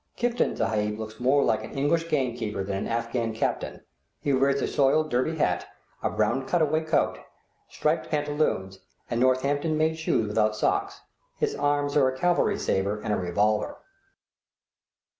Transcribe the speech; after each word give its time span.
Kiftan 0.15 0.55
Sahib 0.57 0.97
looks 0.97 1.19
more 1.19 1.43
like 1.43 1.63
an 1.63 1.77
English 1.77 2.09
game 2.09 2.35
keeper 2.35 2.63
than 2.63 2.75
an 2.77 2.87
Afghan 2.87 3.35
captain; 3.35 3.81
he 4.19 4.33
wears 4.33 4.59
a 4.59 4.65
soiled 4.67 5.11
Derby 5.11 5.35
hat, 5.35 5.67
a 6.01 6.09
brown 6.09 6.47
cut 6.47 6.59
away 6.59 6.81
coat, 6.81 7.19
striped 7.69 8.09
pantaloons, 8.09 8.79
and 9.11 9.19
Northampton 9.21 9.77
made 9.77 9.99
shoes 9.99 10.27
without 10.27 10.55
socks; 10.55 11.01
his 11.37 11.53
arms 11.53 11.95
are 11.95 12.07
a 12.07 12.17
cavalry 12.17 12.57
sabre 12.57 12.99
and 13.01 13.13
a 13.13 13.17
revolver. 13.17 13.77